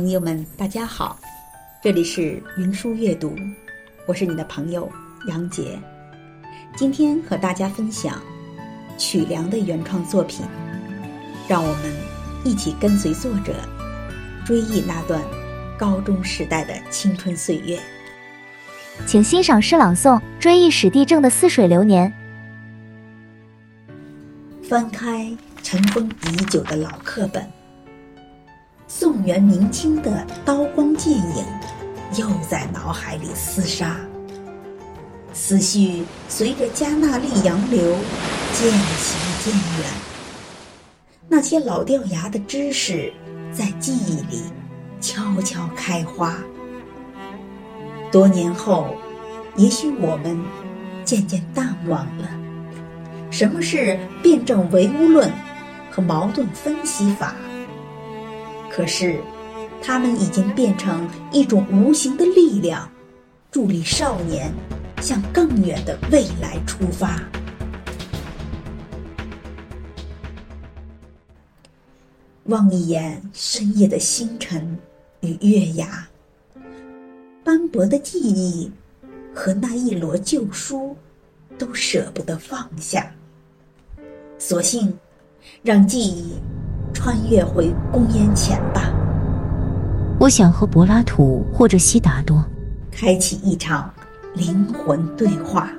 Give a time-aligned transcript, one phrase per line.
[0.00, 1.20] 朋友们，大家好，
[1.82, 3.36] 这里是云书阅读，
[4.06, 4.90] 我是你的朋友
[5.28, 5.78] 杨杰。
[6.74, 8.18] 今天和大家分享
[8.96, 10.46] 曲梁的原创作品，
[11.46, 11.94] 让我们
[12.46, 13.54] 一起跟随作者
[14.42, 15.20] 追忆那段
[15.76, 17.78] 高中时代的青春岁月。
[19.06, 22.10] 请欣赏诗朗诵《追忆史地正的似水流年》。
[24.66, 25.30] 翻开
[25.62, 27.46] 尘封已久的老课本。
[28.92, 31.44] 宋元明清的刀光剑影，
[32.16, 33.96] 又在脑海里厮杀。
[35.32, 37.96] 思绪随着加纳利洋流
[38.52, 39.88] 渐行渐远。
[41.28, 43.12] 那些老掉牙的知识，
[43.52, 44.42] 在记忆里
[45.00, 46.36] 悄悄开花。
[48.10, 48.96] 多年后，
[49.54, 50.36] 也许我们
[51.04, 52.28] 渐渐淡忘了
[53.30, 55.30] 什么是辩证唯物论
[55.92, 57.36] 和矛盾分析法。
[58.70, 59.20] 可是，
[59.82, 62.88] 他们已经变成一种无形的力量，
[63.50, 64.54] 助力少年
[65.02, 67.20] 向更远的未来出发。
[72.44, 74.78] 望一眼深夜的星辰
[75.20, 76.08] 与月牙，
[77.44, 78.70] 斑驳的记忆
[79.34, 80.96] 和那一摞旧书，
[81.58, 83.12] 都舍不得放下。
[84.38, 84.96] 索性，
[85.62, 86.34] 让记忆。
[87.02, 88.92] 穿越回公元前吧。
[90.18, 92.44] 我想和柏拉图或者悉达多
[92.90, 93.90] 开启一场
[94.34, 95.70] 灵魂对话。